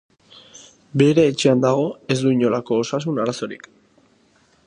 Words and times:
Bere 1.01 1.25
etxean 1.31 1.61
dago, 1.65 1.83
ez 2.15 2.17
du 2.23 2.33
inolako 2.37 2.79
osasun 2.87 3.23
arazorik. 3.27 3.71